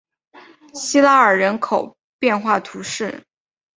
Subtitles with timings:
[0.73, 3.23] 西拉尔人口变化图示